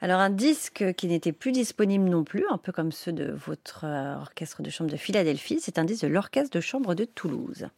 [0.00, 3.84] Alors un disque qui n'était plus disponible non plus, un peu comme ceux de votre
[3.84, 7.68] euh, orchestre de chambre de Philadelphie, c'est un disque de l'orchestre de chambre de Toulouse.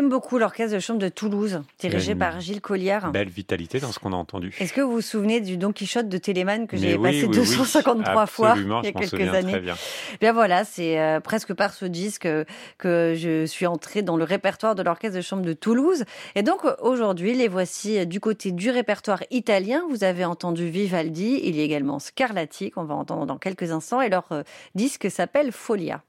[0.00, 3.12] J'aime beaucoup l'orchestre de chambre de Toulouse, dirigé par Gilles Colliard.
[3.12, 4.56] Belle vitalité dans ce qu'on a entendu.
[4.58, 8.54] Est-ce que vous vous souvenez du Don Quichotte de Téléman que j'ai passé 253 fois
[8.56, 9.74] il y a quelques années bien.
[10.18, 12.26] bien voilà, c'est euh, presque par ce disque
[12.78, 16.04] que je suis entrée dans le répertoire de l'orchestre de chambre de Toulouse.
[16.34, 19.82] Et donc aujourd'hui, les voici du côté du répertoire italien.
[19.90, 24.00] Vous avez entendu Vivaldi, il y a également Scarlatti qu'on va entendre dans quelques instants
[24.00, 26.02] et leur euh, disque s'appelle Folia.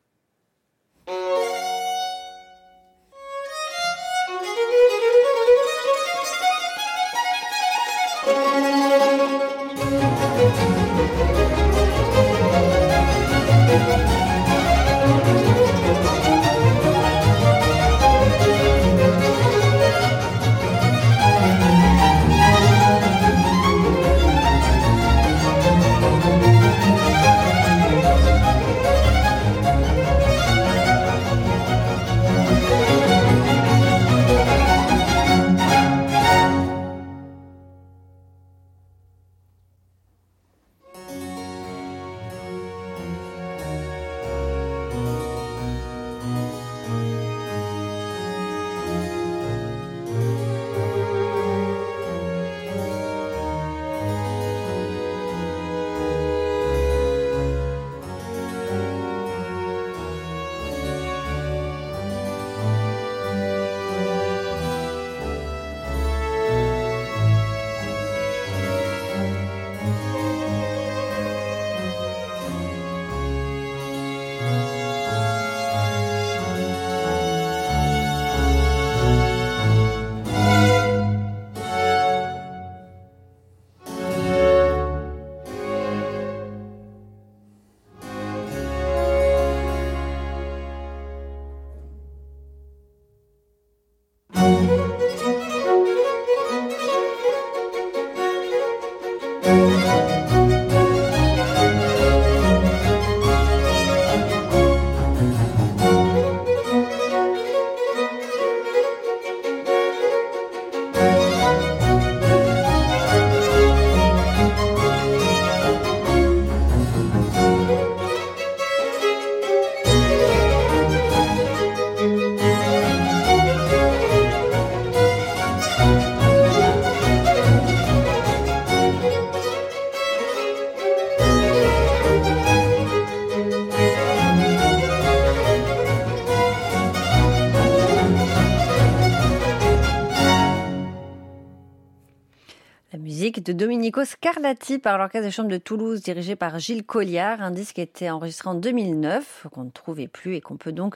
[143.51, 147.75] De Domenico Scarlatti par l'Orchestre des Chambres de Toulouse dirigé par Gilles Colliard, un disque
[147.75, 150.95] qui a été enregistré en 2009, qu'on ne trouvait plus et qu'on peut donc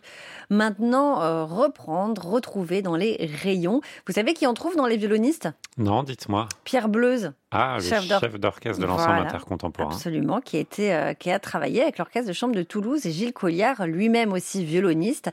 [0.50, 3.82] maintenant euh, reprendre, retrouver dans les rayons.
[4.08, 5.50] Vous savez qui en trouve dans les violonistes?
[5.78, 6.48] Non, dites-moi.
[6.64, 7.34] Pierre Bleuze.
[7.56, 9.94] Ah, le chef d'orchestre de l'ensemble intercontemporain.
[9.94, 13.34] Absolument, qui, était, euh, qui a travaillé avec l'orchestre de chambre de Toulouse et Gilles
[13.34, 15.32] Colliard, lui-même aussi violoniste.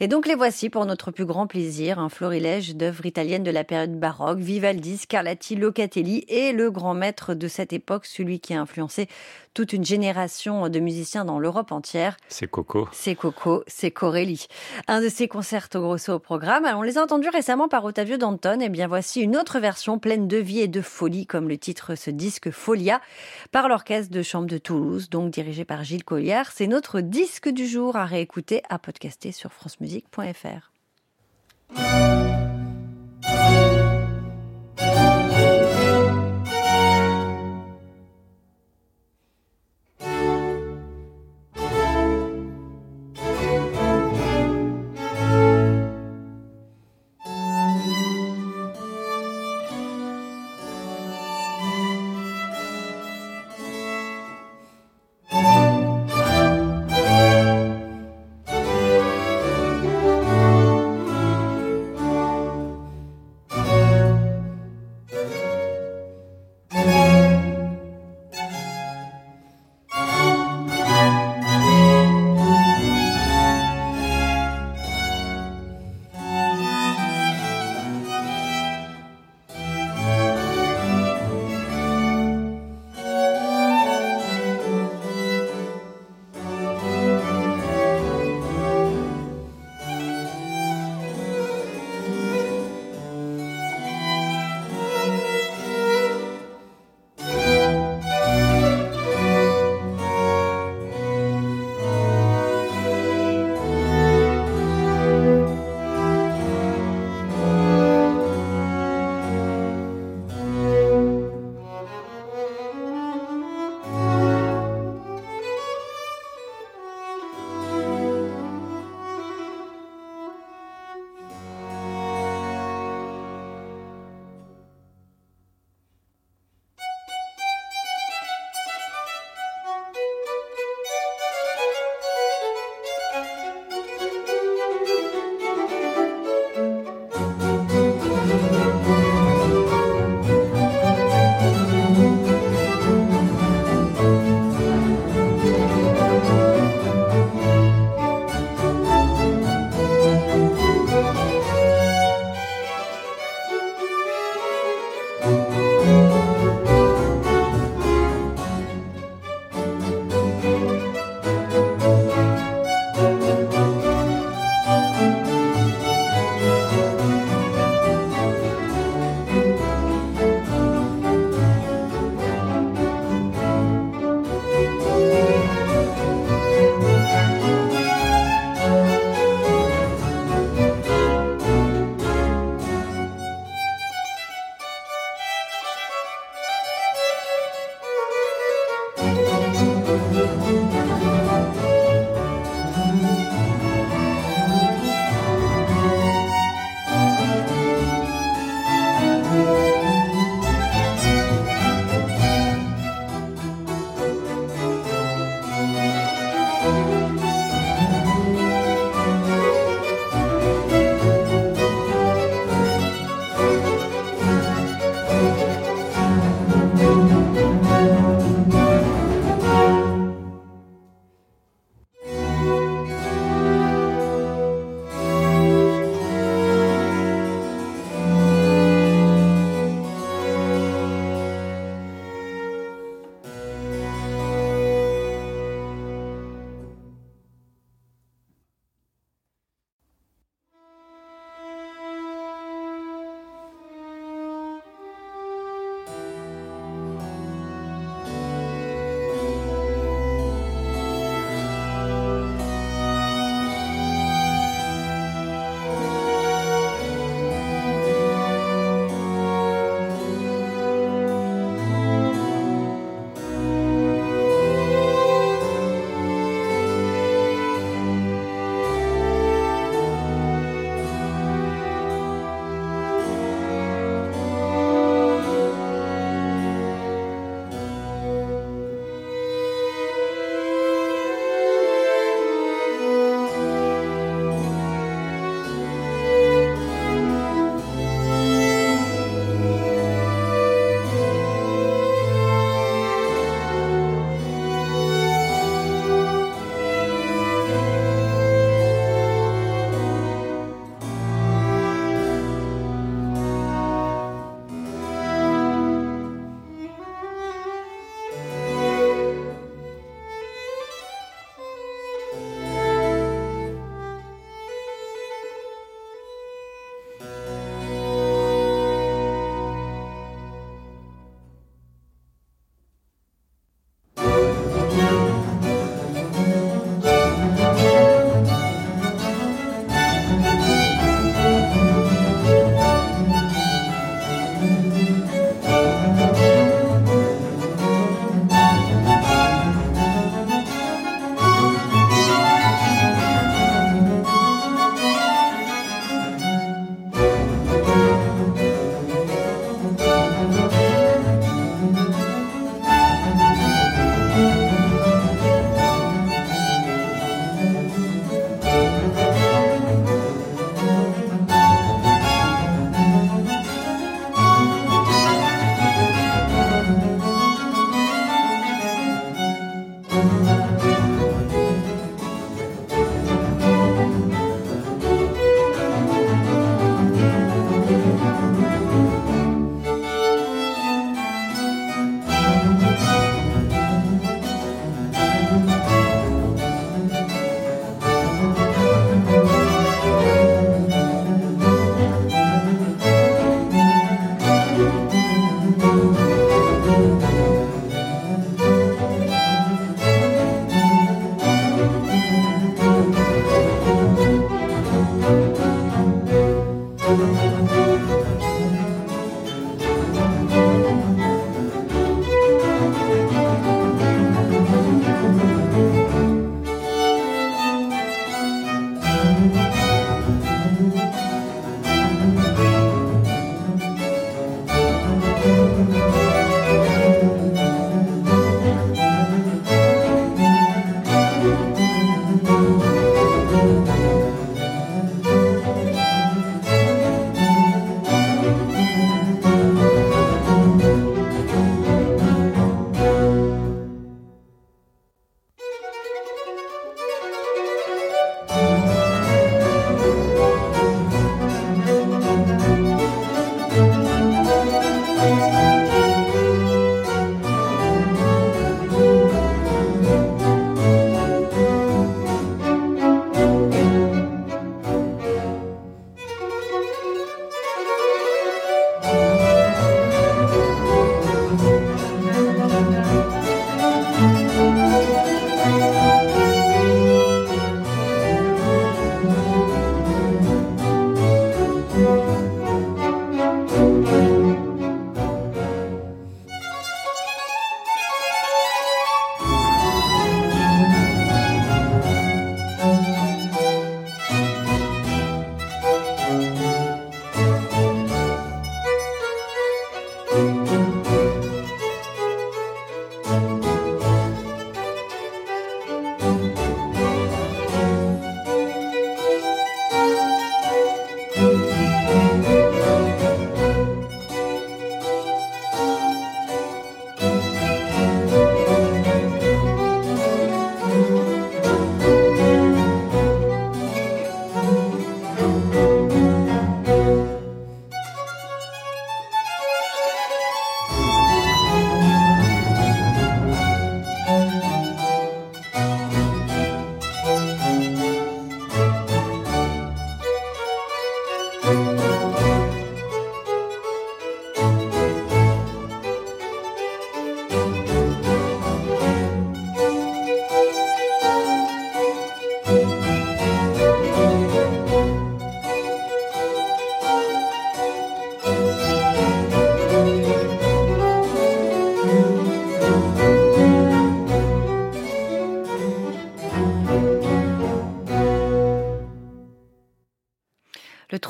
[0.00, 3.64] Et donc les voici pour notre plus grand plaisir, un florilège d'œuvres italiennes de la
[3.64, 8.60] période baroque, Vivaldi, Scarlatti, Locatelli et le grand maître de cette époque, celui qui a
[8.60, 9.08] influencé
[9.54, 12.16] toute une génération de musiciens dans l'Europe entière.
[12.28, 12.88] C'est Coco.
[12.92, 14.46] C'est Coco, c'est Corelli.
[14.86, 16.64] Un de ses concerts grosso au programme.
[16.74, 18.60] on les a entendus récemment par Ottavio Danton.
[18.60, 21.56] Et eh bien voici une autre version pleine de vie et de folie, comme le
[21.60, 23.00] titre ce disque Folia,
[23.52, 26.50] par l'orchestre de chambre de Toulouse, donc dirigé par Gilles Collière.
[26.52, 30.72] C'est notre disque du jour à réécouter, à podcaster sur francemusique.fr.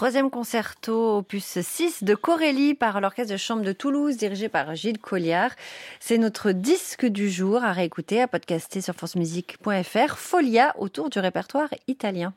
[0.00, 4.99] Troisième concerto, opus 6 de Corélie par l'Orchestre de Chambre de Toulouse, dirigé par Gilles
[4.99, 5.50] Colliard.
[6.00, 10.16] C'est notre disque du jour à réécouter, à podcaster sur francemusique.fr.
[10.16, 12.28] Folia autour du répertoire italien.